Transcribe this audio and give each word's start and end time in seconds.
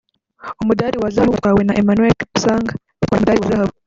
umudali 0.61 0.97
wa 0.99 1.09
zahabu 1.13 1.31
watwawe 1.33 1.61
na 1.65 1.77
Emmanuel 1.81 2.13
Kipsang 2.19 2.65
yatwaye 2.99 3.19
umudali 3.19 3.41
wa 3.41 3.49
zahabu 3.51 3.73